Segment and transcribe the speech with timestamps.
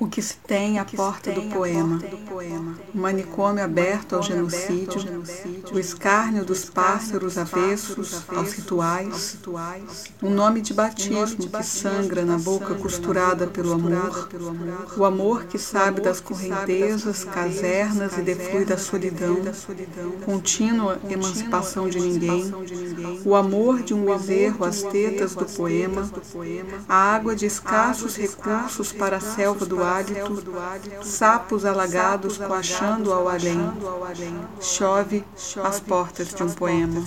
[0.00, 2.00] O que se tem à porta do poema.
[2.94, 5.22] O manicômio aberto ao genocídio,
[5.70, 9.36] o escárnio dos pássaros avessos aos rituais,
[10.22, 14.28] um nome de batismo que sangra na boca costurada pelo amor,
[14.96, 19.36] o amor que sabe das correntezas, casernas e deflui da solidão,
[20.24, 22.50] contínua emancipação de ninguém,
[23.22, 26.10] o amor de um bezerro às tetas do poema,
[26.88, 30.42] a água de escassos recursos para a selva do hálito,
[31.02, 33.60] sapos alagados coachando ao além.
[34.60, 35.24] Chove
[35.62, 37.02] às portas de um poema.